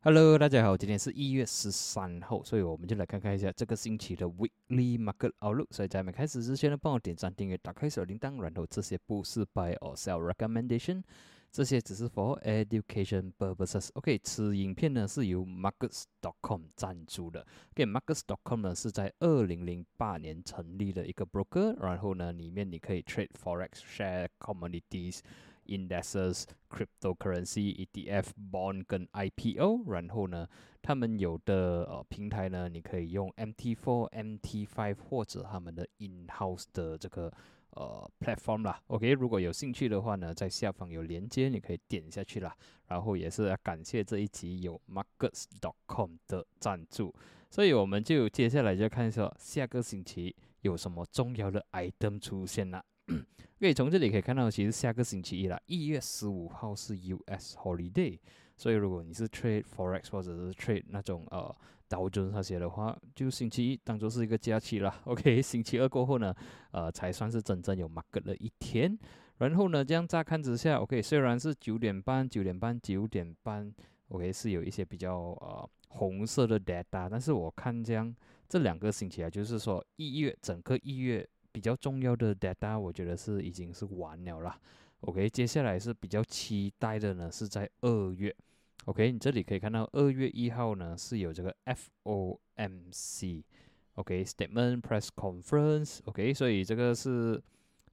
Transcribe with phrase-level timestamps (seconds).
[0.00, 5.66] Hello，大家好，今天是一月十三号，所以我们就来看看一下这个星期的 Weekly Market Outlook。
[5.70, 11.02] 所以在没开始之前呢，帮我点赞、订阅、打开小铃铛，然后这些不是 Buy or Sell Recommendation，
[11.50, 13.88] 这些只是 for education purposes。
[13.94, 17.44] OK，此影片呢是由 Markets.com 赞助的。
[17.72, 25.20] OK，Markets.com 呢是在二零零八年成立的一个 broker，然后呢里面你可以 trade forex、share commodities。
[25.66, 30.48] Indexes, cryptocurrency, ETF, bond 跟 IPO，然后呢，
[30.82, 37.32] 他们有的呃平台呢，你可以用 MT4、MT5 或者他们的 in-house 的这个
[37.70, 38.80] 呃 platform 啦。
[38.86, 42.54] OK，如果有兴趣的话呢，在下方有连接，你可以点下去啦。
[42.88, 47.12] 然后也是要感谢这一集有 Markets.com 的赞助，
[47.50, 52.84] 所以我们就接下来就看一下下个星期有什么重要的 item 出现了。
[53.58, 58.18] 可以从这里可以看到，其实下个星期一啦，一月十五号是 US Holiday，
[58.56, 61.54] 所以如果你是 trade forex 或者是 trade 那种呃
[61.88, 65.00] 道琼那些的话，就星期一当做是一个假期啦。
[65.04, 66.34] OK，星期二过后呢，
[66.72, 68.98] 呃，才算是真正有 market 的一天。
[69.38, 73.72] 然后呢，这样乍看之下，OK，虽然是九点半、九点半、九点半
[74.08, 78.14] ，OK 是有一些比较呃红色的 data，但是我看这样
[78.48, 81.26] 这两个星期啊，就是说一月整个一月。
[81.56, 84.60] 比较重要的 data，我觉得是已经是完了啦。
[85.00, 88.36] OK，接下来是比较期待的呢，是在二月。
[88.84, 91.56] OK，你这里可以看到二月一号呢是有这个
[92.04, 97.42] FOMC，OK，Statement Press Conference，OK，所以这个是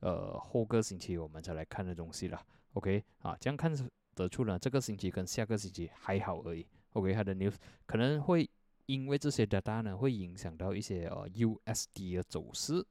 [0.02, 2.46] 呃后个星期我们再来看的东西了。
[2.74, 3.74] OK，啊，这样看
[4.14, 6.68] 得出呢，这个星期跟下个星期还好而已。
[6.92, 8.50] OK，它的 news 可能会
[8.88, 12.86] 因为这些 data 呢会影响到一些呃 USD 的走势。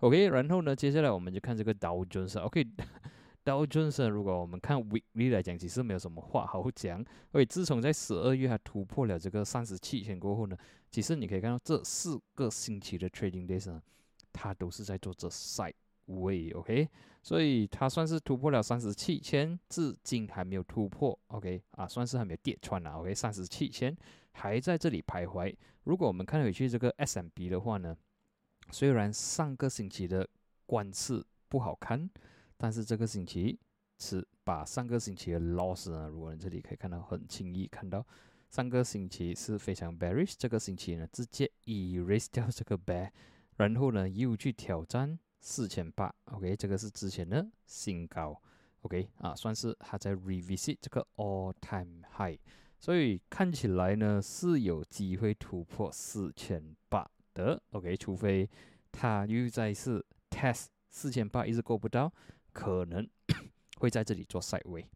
[0.00, 2.40] OK，然后呢，接下来我们就看这个 Dow Jones。
[2.40, 7.04] OK，Dow Jones 如果我们看 Weekly 来讲，其实没有什么话好讲。
[7.32, 10.56] OK，自从在十二月它突破了这个三十七千过后呢，
[10.90, 13.82] 其实你可以看到这四个星期的 Trading Days 呢，
[14.32, 15.74] 它都是在做这 Side
[16.06, 16.52] Way。
[16.52, 16.88] OK，
[17.22, 21.18] 所以它算是突破了三十七千，至今还没有突破。
[21.26, 22.92] OK，啊，算是还没有跌穿了。
[22.92, 23.94] OK，三十七千
[24.32, 25.54] 还在这里徘徊。
[25.84, 27.94] 如果我们看回去这个 SMB 的话呢？
[28.72, 30.28] 虽然上个星期的
[30.66, 32.08] 官司不好看，
[32.56, 33.58] 但是这个星期
[33.98, 38.06] 是把上个星期的 loss 呢，如果你这里可以看到很轻易看到，
[38.48, 43.10] 上个星期是非常 bearish，这个星期呢直接 erase 掉这个 bear，
[43.56, 48.40] 然后呢又去挑战四千八，OK，这个是之前的新高
[48.82, 52.38] ，OK 啊，算是它在 revisit 这个 all time high，
[52.78, 57.10] 所以看起来呢是有机会突破四千八。
[57.40, 58.48] 的 OK，除非
[58.92, 62.12] 它又再次 test 四千八一直过不到，
[62.52, 63.08] 可能
[63.78, 64.86] 会在这里做 side way。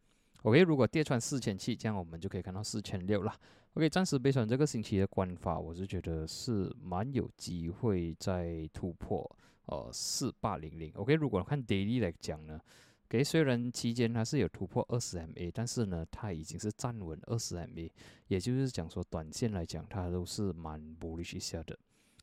[0.42, 3.34] OK，如果跌穿四千七，这样我们就可以看到四千六了。
[3.74, 9.28] OK，暂时背穿这个星期的关法，我是觉得是蛮有机会再突破
[9.66, 10.92] 呃四八零零。
[10.94, 12.60] OK，如果看 daily 来讲呢
[13.08, 17.90] ，OK，虽然期间它是有突破二十 MA，但是呢它已经是站稳二十 MA，
[18.28, 21.76] 也就是讲说短线来讲它都是蛮 bullish 一下的。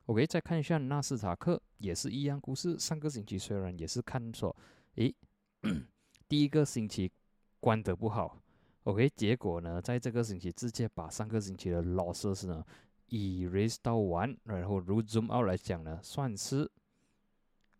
[0.05, 2.77] OK，再看一下纳斯达克，也是一样故事。
[2.77, 4.53] 上个星期虽然也是看说，
[4.95, 5.15] 诶，
[6.27, 7.11] 第一个星期
[7.59, 8.41] 关得不好
[8.83, 12.65] ，OK，结果呢，在这个星期直接把上个星期的 losses 呢
[13.09, 16.69] ，erase 到完，然后如 zoom out 来讲呢，算是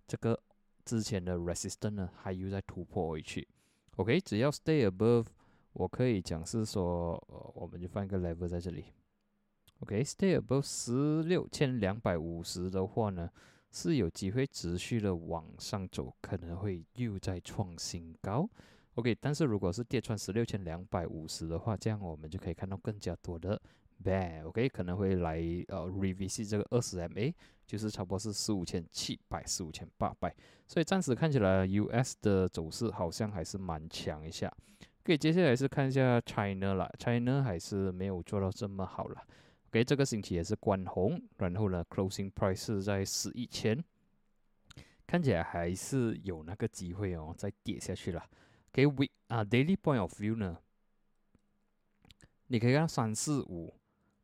[0.08, 0.40] 这个
[0.86, 3.48] 之前的 resistance 呢，还又在突破回去。
[3.98, 5.26] OK，只要 stay above，
[5.74, 8.86] 我可以讲是说，呃，我们就放一个 level 在这里。
[9.82, 13.30] OK，stay above 十六千两百五十的话呢，
[13.72, 18.48] 是有机会持续的往上走，可能会又再创新高。
[18.96, 23.60] OK，但是如果是跌穿十六千两百五十的话，这样我们就可以看到更加多的
[24.04, 24.46] bear。
[24.46, 25.38] OK，可能会来
[25.70, 27.34] 呃 revisit 这个二十 MA，
[27.66, 30.36] 就是差不多是十五千七百、十五千八百。
[30.68, 34.54] 所以暂时看起来 US 的走势好像还是蛮强一下。
[35.04, 39.24] 可以接下来是看一下 China 了，China 还是没有做到这么好了。
[39.72, 43.82] OK，这个星期也是关红，然后呢，closing price 是在十一千，
[45.08, 48.22] 看起来还是有那个机会哦，再跌下去了。
[48.72, 50.58] OK，week 啊，daily point of view 呢，
[52.48, 53.74] 你可以看三四五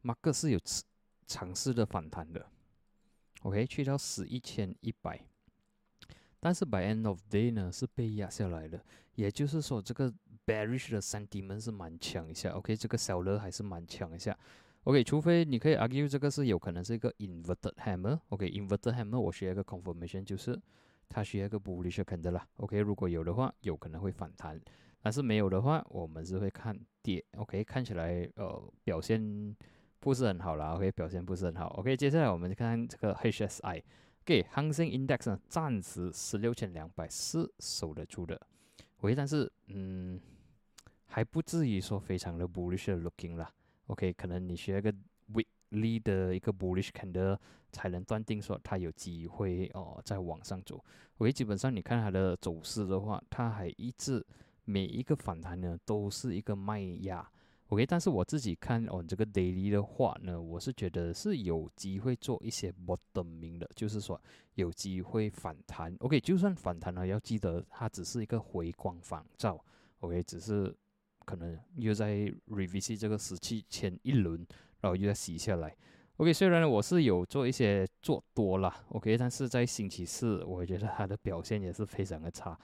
[0.04, 0.60] ，mark 是有
[1.26, 2.46] 尝试的反弹的。
[3.44, 5.24] OK，去到十一千一百，
[6.42, 8.84] 但是 by end of day 呢是被压下来了，
[9.16, 10.14] 也就是说这个
[10.46, 12.50] bearish 的 sentiment 是蛮强一下。
[12.50, 14.38] OK，这个小乐还是蛮强一下。
[14.88, 18.18] OK，除非你可以 argue 这个是有可能是一个 inverted hammer。
[18.30, 20.58] OK，inverted hammer 我需要一个 confirmation，就是
[21.10, 22.48] 它需要一个 bullish candle 啦。
[22.56, 24.58] OK，如果有的话，有可能会反弹。
[25.02, 27.22] 但是没有的话，我们是会看跌。
[27.36, 29.54] OK，看起来呃表现
[30.00, 30.76] 不是很好啦。
[30.76, 31.68] OK，表现不是很好。
[31.80, 33.84] OK，接下来我们看看这个 HSI。
[34.22, 38.40] OK，恒生 index 呢，暂时十六千两百四守得住的。
[39.02, 40.18] OK，但是嗯，
[41.08, 43.52] 还不至于说非常的 bullish looking 啦。
[43.88, 44.94] OK，可能你需要一个
[45.34, 47.38] weekly 的一个 bullish candle
[47.72, 50.84] 才能断定说它有机会哦再往上走。
[51.18, 54.26] OK，基本上你看它的走势的话，它还一直
[54.66, 57.28] 每一个反弹呢都是一个卖压。
[57.70, 64.22] OK，但是我自己看哦这个 daily 的话呢，我是觉得是有机会做一些 bottoming 的，就是说
[64.54, 65.94] 有机会反弹。
[66.00, 69.62] OK，就算反弹了，要记得它只是一个回光返照。
[70.00, 70.74] OK，只是
[71.28, 74.48] 可能又在 revisit 这个十七千一轮，
[74.80, 75.76] 然后又要洗下来。
[76.16, 82.58] OK，虽然我是有做一些做多了，OK，但是在星期四，我觉得它的表现也是非常的差。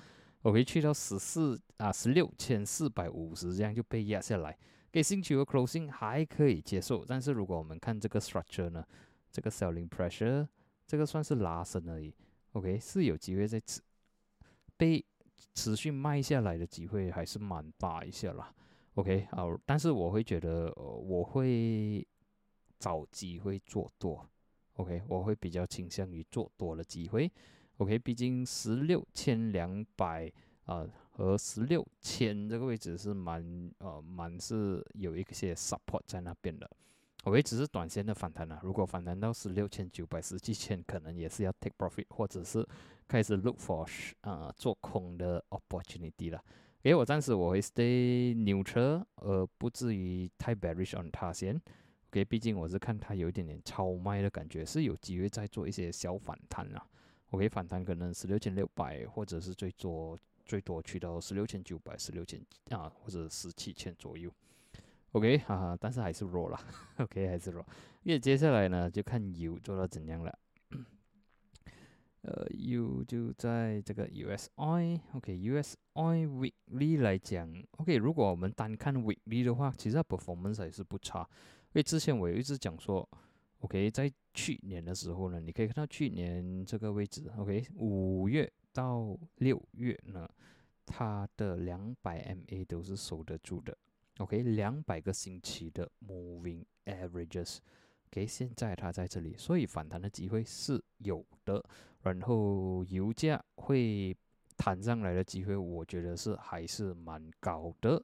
[0.44, 4.58] OK，去到十四啊十六千四百五十这样就被压下来。
[4.92, 8.86] 给星期五 closing 还可以接受，但是如果我们看这个 structure 呢，
[9.30, 10.48] 这个 selling pressure
[10.88, 12.14] 这个算是拉伸而已
[12.54, 13.82] ，OK 是有机会在持
[14.78, 15.04] 被
[15.54, 18.54] 持续卖下来的机会还是蛮大一些啦
[18.96, 22.06] ，OK 好，但是我会觉得我会
[22.80, 24.28] 找机会做多
[24.74, 27.32] ，OK 我会比较倾向于做多的机会
[27.78, 30.32] ，OK 毕竟十六千两百
[30.66, 30.88] 啊。
[31.16, 36.68] 和十六千这个位置是蛮呃蛮是有一些 support 在那边的。
[37.24, 38.60] ，OK 只是短线的反弹啊。
[38.64, 42.66] 如果反弹到十六千九百十七千，可能也是要 take profit 或者是
[43.08, 43.86] 开始 look for
[44.22, 46.44] 呃做空的 opportunity 了。
[46.82, 51.60] 因为我暂时我会 stay neutral，而不至于太 bearish on 它先。
[52.10, 56.86] OK，毕竟我是看它有一点点超卖的感觉，是有机会再做一些小反弹啊。
[57.32, 60.18] OK，反弹可能十六千六百或者是最多。
[60.46, 62.38] 最多去到十六千九百、十六千
[62.70, 64.30] 啊，或者十七千左右。
[65.14, 66.60] OK，哈哈，但是还是弱了。
[66.98, 67.66] OK，还是弱。
[68.04, 70.40] 因为接下来呢，就看油做到怎样了。
[72.22, 75.00] 呃，油就在这个 USI。
[75.14, 81.20] OK，USI weekly 来讲，OK，如果我们单看 weekly 的话，其实它 performance 还是不差。
[81.20, 83.08] 因为之前我有一直讲说
[83.60, 88.52] ，OK，在去年的时候呢，你可以看到去年这个位置，OK，五月。
[88.76, 90.28] 到六月呢，
[90.84, 93.78] 它的两百 MA 都是守得住的。
[94.20, 101.64] OK，两百个星期的 Moving Averages，OK，现在它在这里，所以反弹的机会是有的。
[102.04, 104.16] 然后油价会
[104.58, 108.04] 弹上来的机会，我觉得是还是蛮高的。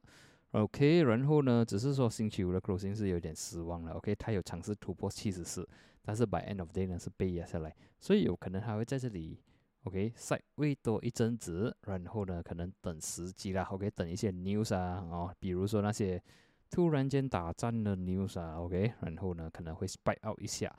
[0.52, 3.92] OK，然后呢，只是说星期五的 Closing 是有点失望了。
[3.92, 5.68] OK，它有尝试突破七十四，
[6.02, 9.38] 但是 By End of Day 呢是被压下来，所以有可能还会在这里。
[9.84, 13.62] OK，晒微多一阵子，然后呢，可能等时机啦。
[13.70, 16.22] OK，等一些 news 啊，哦，比如说那些
[16.70, 18.60] 突然间打战的 news 啊。
[18.60, 20.70] OK，然后呢，可能会 spike out 一下。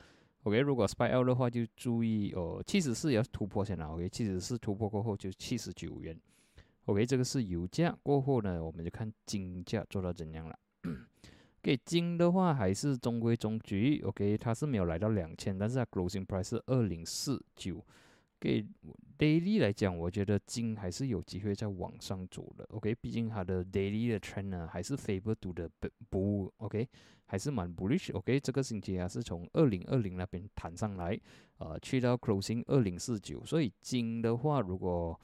[0.43, 3.87] OK，如果 spike out 的话，就注意哦，七十四要突破先啦。
[3.87, 6.15] OK，七十四突破过后就七十九元。
[6.85, 10.55] OK，这个是油价过后呢，我们就看金价做到怎样了。
[11.63, 14.01] 给金的话还是中规中矩。
[14.03, 17.83] OK，它是没有来到两千，但是它 closing price 是二零四九。
[18.41, 18.65] 给
[19.19, 22.65] daily 来讲，我觉得金还是有机会在往上走的。
[22.71, 25.69] OK，毕竟它的 daily 的 trend 呢还是 favor to the
[26.09, 26.89] BU，OK，
[27.25, 28.11] 还是蛮 bullish。
[28.17, 31.15] OK，这个星期啊是从二零二零那边弹上来，
[31.59, 33.45] 呃，去到 closing 二零四九。
[33.45, 35.17] 所以金的话，如果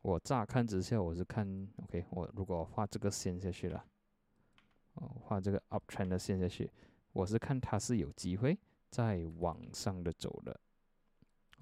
[0.00, 3.84] 我乍看之下，我是看 OK，我如果画这个线下去了，
[4.94, 6.70] 哦，画这个 up trend 的线下去，
[7.12, 10.58] 我是看它是有机会在往上的走的。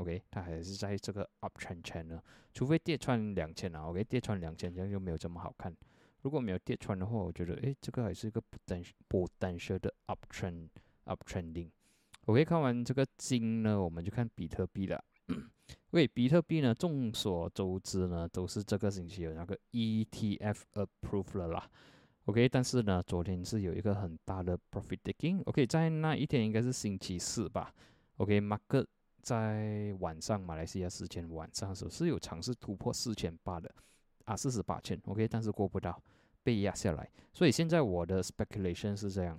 [0.03, 2.21] OK，它还是在这个 uptrend channel，
[2.53, 5.73] 除非跌穿两千啊，OK，跌穿两千这样就没有这么好看。
[6.23, 10.71] 如果没有跌穿的话，我觉得诶，这个还是一个不单不单设的 uptrend
[11.05, 11.71] uptrending。
[12.25, 15.05] OK，看完这个金呢，我们就看比特币了。
[15.91, 21.71] 喂，比特币呢，众所周知呢，都是这个星期有那个 ETF approved 了啦。
[22.25, 25.45] OK，但是呢，昨天是有一个很大的 profit taking。
[25.45, 27.73] OK，在那一天应该是星期四吧。
[28.17, 28.87] OK，market。
[29.23, 33.73] 在晚上，马来西亚时间晚上的时候是有尝试突破四千八的，
[34.25, 36.03] 啊，四十八千，OK，但是过不到，
[36.43, 37.09] 被压下来。
[37.33, 39.39] 所以现在我的 speculation 是这样，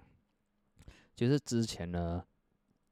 [1.14, 2.24] 就是之前呢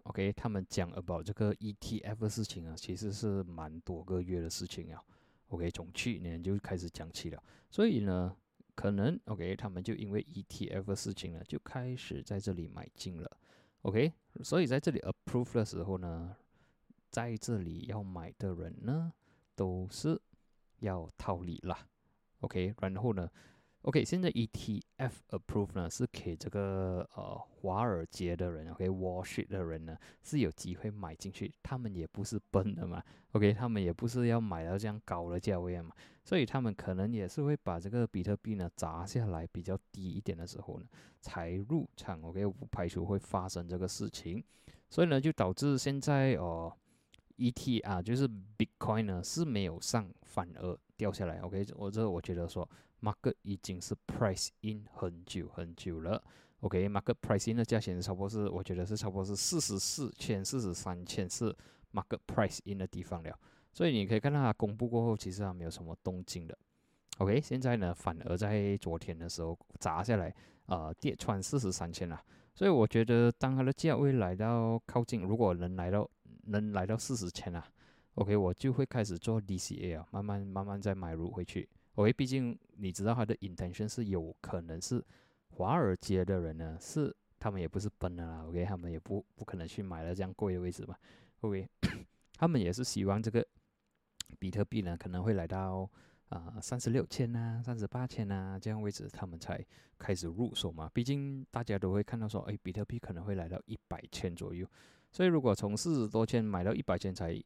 [0.04, 5.02] ，OK，他们讲 about 这个 ETF 的事情啊，其实是蛮多个月的事情啊
[5.48, 7.42] ，OK，从去年就开始讲起了。
[7.70, 8.36] 所以呢，
[8.76, 13.32] 可能 OK，他们就因为 ETF 的事情呢，就开始在这里买进了
[13.84, 14.12] ，OK，
[14.44, 16.36] 所以在这里 approve 的时候呢。
[17.12, 19.12] 在这里要买的人呢，
[19.56, 20.20] 都是
[20.80, 21.86] 要套利啦
[22.40, 23.30] ，OK，然后呢
[23.82, 33.04] ，OK，现在 ETF approve 呢是给这个呃华尔街的人，OK，Wall Street 的人呢是有机会买进去，他们也不是笨的嘛
[33.34, 40.86] ，OK，他们也不是要买到这样高的价位嘛，所以他们可能也是会把这个比特币呢砸下来比较低一点的时候呢
[41.20, 44.44] 才入场，OK，不排除会发生这个事情，
[44.90, 46.74] 所以呢就导致现在哦
[47.50, 52.70] ET 啊就是 Bitcoin 呢是没有上，反而掉下来，OK，我这我觉得说。
[53.04, 56.24] market 已经是 price in 很久很久了
[56.60, 61.52] ，OK，market price in 的价钱差不多是，我觉得是差不多是四十四千、四十三千是
[61.92, 63.36] market price in 的地方了。
[63.74, 66.56] 所以你可以看到它公布过后，其实它没有什么动静的。
[67.18, 70.32] OK，现在呢，反而在昨天的时候砸下来，
[70.68, 72.22] 呃，跌穿四十三千了。
[72.54, 76.08] 所以我觉得，当它的价位来到靠近，如果能来到
[76.46, 77.66] 能来到四十千啊
[78.16, 81.68] ，OK，我就会开始做 DCA 啊，慢慢慢慢再买入回去。
[81.96, 85.04] OK，毕竟你知道他的 intention 是有可能是
[85.50, 88.46] 华尔街的人呢，是他们也不是笨的啦。
[88.48, 90.96] OK，他们也不不可能去买了这样贵的位置嘛。
[91.42, 91.68] OK，
[92.38, 93.46] 他们也是希望这个
[94.40, 95.90] 比特币呢可能会来到
[96.30, 99.64] 啊三十六千呐、三十八千呐这样位置，他们才
[99.98, 100.90] 开始入手嘛。
[100.94, 104.66] 毕竟大家都会看到说，哎，比特币可能会来到一百千左右。
[105.12, 107.42] 所以如果从四十多千买到一百千才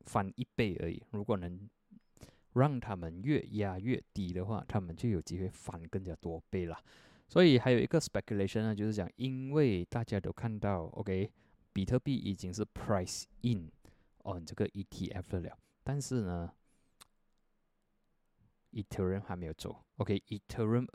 [0.00, 1.68] 翻一倍而已，如果能。
[2.54, 6.76] 让他们越压越低的话，他们就有机会翻更加多倍了。
[7.28, 11.30] 所以还有一个 speculation 呢，就是讲，因为大家都看到，OK，
[11.72, 13.70] 比特币已经是 price in
[14.24, 16.50] on 这个 ETF 了，但是呢
[18.72, 20.88] ，Ethereum 还没有走，OK，Ethereum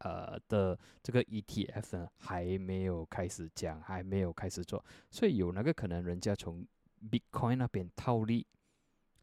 [0.00, 6.66] 呃的这个 ETF 呢还没有开始讲，还没有开始做，所以有那个可能，人家从
[7.10, 8.46] Bitcoin 那边套利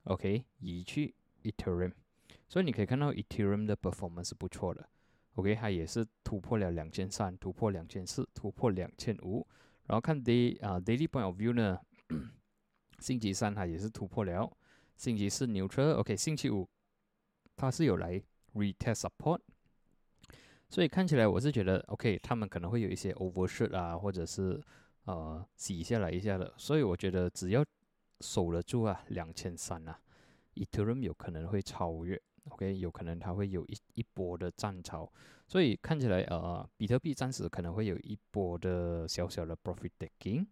[0.06, 1.14] ，OK，移去。
[1.44, 1.94] Ethereum，
[2.50, 4.90] 所以你可以看到 Ethereum 的 performance 是不错的
[5.36, 9.48] ，OK，它也是突破了两千三，突破两千四，突破两千五。
[9.86, 11.80] 然后看 day 啊 daily point of view 呢，
[13.00, 14.52] 星期三它也是突破了，
[14.98, 16.68] 星期四 neutral，OK，星期五
[17.56, 18.22] 它是有来
[18.56, 19.40] retest support，
[20.70, 24.62] 所以看起来我是觉得 OK，他们可能会有一些 overshoot 啊，或者是
[25.06, 27.66] 呃洗下来一下的，所以我觉得只要
[28.22, 30.00] 守得住啊，两千三啊。
[30.56, 35.08] Ethereum 有可能会超越，OK，有可能它会有一一波的战潮，
[35.48, 40.48] 所以看起来呃，比特币暂时可能会有一波的小小的 profit taking，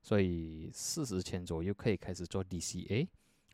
[0.00, 3.08] 所以四十千左右可以开始做 DCA，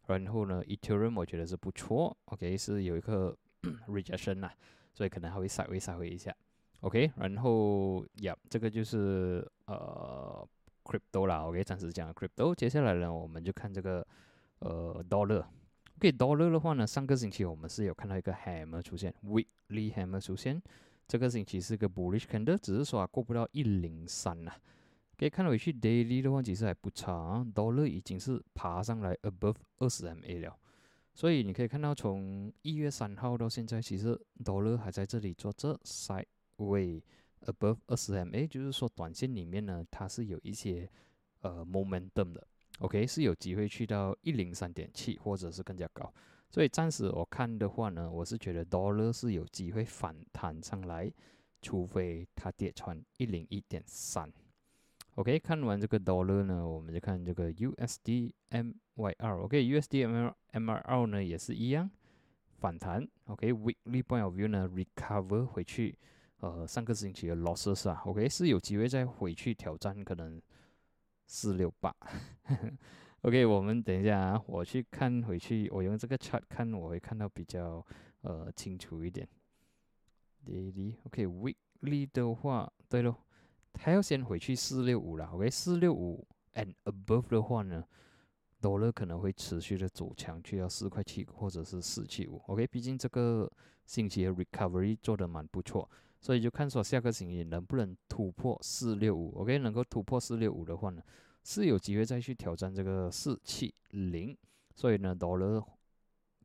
[0.06, 3.34] 然后呢，Ethereum 我觉得是不错，OK，是有一个
[3.88, 4.52] rejection 呐，
[4.94, 6.34] 所以可能还会稍微稍微一下
[6.80, 10.48] ，OK，然后，Yep，，这个就是呃
[10.84, 14.06] crypto 啦，OK，暂时讲 crypto，接下来呢，我们就看这个
[14.60, 15.44] 呃 dollar。
[15.96, 20.62] OK dollar 的话呢，上个星期我们是有看到一个 hammer 出现，weekly hammer 出现。
[21.06, 24.52] 这个星期是个 bullish candle，只是说啊过不到一零三呐。
[25.16, 30.56] 可以看回去 daily 的话，其实还不差，dollar 已经是爬上来 above 二十 MA 了。
[31.14, 37.00] 所以你可以看到，从一月三号到现在，其实 dollar 还在这里做这 side way
[37.42, 40.90] above 二十 MA，就是说短线里面呢，它是有一些
[41.40, 42.44] 呃 momentum 的。
[42.80, 46.12] OK，是有机会去到一零三点七，或者是更加高。
[46.50, 51.12] 所以暂时我看的话呢，我是觉得 Dollar 是有机会反弹上来，
[51.62, 54.32] 除非它跌穿一零一点三。
[55.14, 59.38] OK，看完这个 Dollar 呢，我们就看这个 USD M MYR。
[59.42, 61.90] OK，USD MYR 呢也是一样
[62.58, 63.06] 反弹。
[63.26, 65.98] OK，Weekly point of view 呢 recover 回去，
[66.38, 70.40] 呃，上个星期的 losses 啊，OK 是有机会再回去挑战可能。
[71.26, 71.90] 四六八，
[73.22, 77.84] OK，我们等一下啊，我去看回去，我用这个 chart 看，我会看到比较
[78.20, 79.26] 呃清楚一点。
[80.46, 83.16] Daily，OK，Weekly 的话，对喽，
[83.72, 87.82] 他要先回去四六五了，OK，四六五 and above 的话呢
[88.64, 93.52] ，Dollar 可能会持续的走强，去到四块七或者是四七五，OK，毕竟这个
[93.84, 95.86] 星期的 recovery 做的蛮不错。
[96.20, 101.02] 所以就看说下个星期能不能突破四六五，OK，能够突破四六五的话呢，
[101.42, 104.34] 是有机会再去挑战这个四七零。
[104.74, 105.62] 所以呢，dollar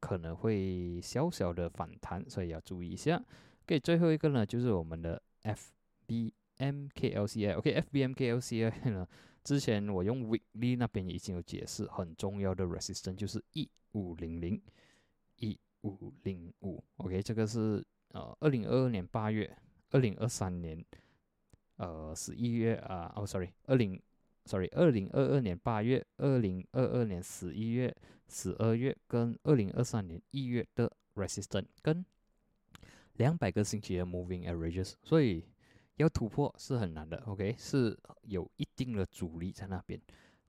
[0.01, 3.23] 可能会小小的反弹，所以要注意一下。
[3.63, 5.21] OK，最后一个呢就是我们的
[6.59, 9.07] FBMKLCI，OK，FBMKLCI 呢，
[9.49, 14.61] 之前我用 weekly 那边已经有解释，很重要的 resistance 就是一五零零
[15.37, 19.57] 一五零五，OK，这个是呃二零二二年八月。
[19.89, 20.85] 二零二三年，
[21.77, 23.99] 呃，十一月啊，哦，sorry，二零
[24.45, 27.91] ，sorry，二零二二年八月，二零二二年十一月、
[28.27, 32.05] 十二月跟二零二三年一月的 resistance 跟
[33.13, 35.43] 两百个星期的 moving averages，所以
[35.99, 39.99] 要突破是很难的，OK，是有一定的阻力在那边。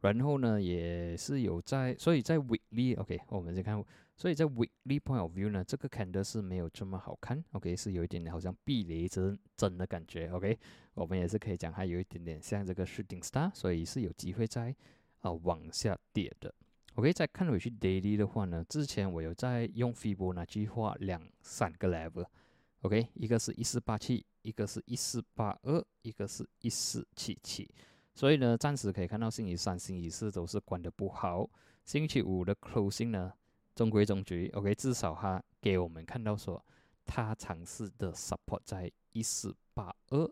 [0.00, 3.84] 然后呢，也是有在，所以在 weekly，OK，我们先看，
[4.16, 10.58] 所以在 weekly point of view 呢，这个 candle 是没有这么好看，OK，是有一点点好像避雷针针的感觉，OK，
[10.94, 14.74] 我们也是可以讲它有一点点像这个 shooting star，所以是有机会在
[15.18, 16.54] 啊往下跌的
[16.94, 27.68] ，OK，再看回去 daily 的话呢，之前我有在用 Fibonacci 画两三个 level，OK，一个是一四八七，一个是一四八二，一个是一四七七。
[28.14, 31.48] 所以呢，暂时可以看到星期三、星期四都是关的不好。
[31.84, 33.32] 星期五的 closing 呢，
[33.74, 34.48] 中规中矩。
[34.54, 36.62] OK，至少它给我们看到说，
[37.06, 40.30] 它尝试的 support 在一四八二。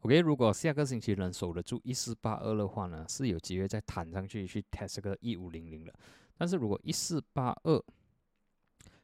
[0.00, 5.92] OK，如果下个星期能守得住一四八二的话呢，是有机会再弹上去去 test 个一五零零的。
[6.36, 7.82] 但是如果一四八二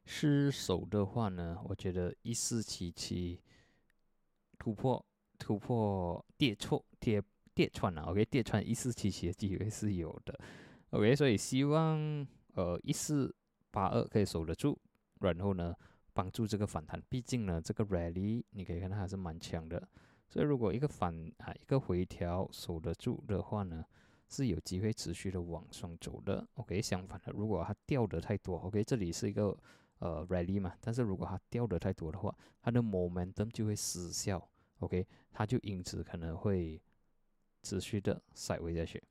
[0.09, 3.39] 失守的话呢，我觉得一四七七
[4.59, 5.05] 突破。
[5.41, 7.23] 突破跌错跌
[7.55, 10.37] 跌穿了，OK，跌穿一四七七的机会是有的
[10.91, 13.33] ，OK，所以希望呃一四
[13.71, 14.77] 八二可以守得住，
[15.21, 15.73] 然后呢
[16.13, 19.89] 帮助这个反弹，毕竟呢这个 rally 你可以看它还是蛮强的，
[20.29, 23.85] 所以如果一个反啊一个回调守得住的话呢，
[24.29, 29.57] 是有机会持续的往上走的，OK，相反的如果它掉的太多，OK，这里是一个
[29.99, 34.49] 呃 rally 嘛，但是如果它掉的太多的话，它的 momentum 就会失效。
[34.81, 36.81] OK，它就因此可能会
[37.63, 39.03] 持续的塞维下去。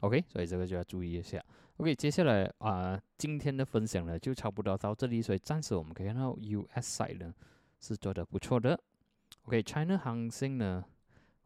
[0.00, 1.42] OK，所以这个就要注意一下。
[1.78, 7.34] OK，接下来啊，今天的分享呢就差不多到这里，所以暂时我们可以看到 US side 呢
[7.80, 8.78] 是做的不错的。
[9.44, 10.84] OK，China 行情呢，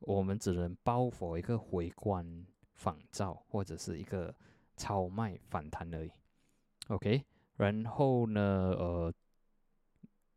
[0.00, 4.34] 我们只能包佛一个回关仿照或者是一个
[4.76, 6.10] 超卖反弹而已。
[6.88, 7.24] OK，
[7.58, 8.40] 然后呢，
[8.76, 9.14] 呃。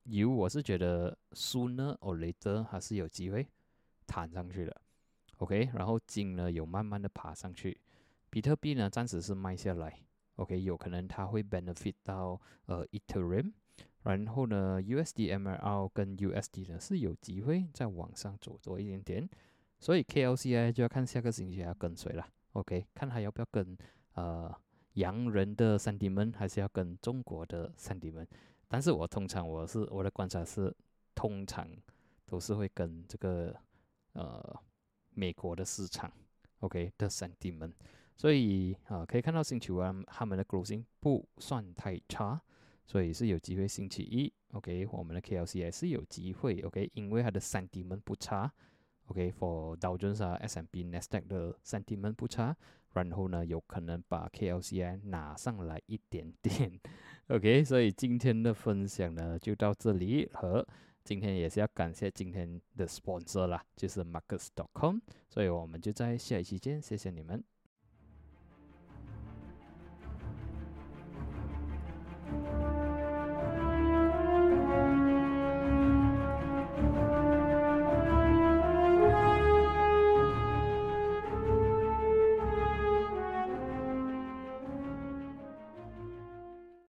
[0.05, 3.47] 油我是觉得 sooner or later 还是有机会
[4.07, 4.81] 弹上去的
[5.37, 7.79] ，OK，然后金呢有慢慢的爬上去，
[8.31, 10.01] 比特币呢暂时是卖下来
[10.37, 13.53] ，OK，有可能它会 benefit 到呃 Ethereum，
[14.01, 19.29] 然后呢 usdml 跟 USD 呢是有机会再往上走多一点点，
[19.79, 23.77] 所以 KLCI 就要看下个星期要跟谁了，OK，看还要不要跟
[24.15, 24.51] 呃
[24.93, 28.27] 洋人的 sentiment 还是要跟中国的 sentiment。
[28.67, 30.73] 但是我通常我是我的观察是，
[31.13, 31.67] 通常
[32.25, 33.53] 都是会跟这个
[34.13, 34.59] 呃
[35.13, 36.11] 美国的市场
[36.59, 37.73] ，OK 的 sentiment，
[38.15, 42.41] 所以啊可以看到星期五他们的 closing 不算太差，
[42.85, 48.49] 所以是有机会星期一，OK 我们的 KLC 也是有机会，OK 因为它的 sentiment 不差
[49.07, 52.55] ，OK for Dow Jones 啊 S&P Nasdaq 的 sentiment 不差，
[52.93, 56.79] 然后呢有可能把 KLCI 拿上来一点点。
[57.27, 60.67] OK，所以今天的分享呢就到这里，和
[61.03, 64.97] 今天也是要感谢今天的 sponsor 啦，就是 Marcus.com，
[65.29, 67.43] 所以我们就在下一期见，谢谢你们。